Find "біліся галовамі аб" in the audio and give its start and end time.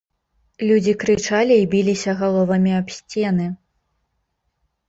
1.73-2.87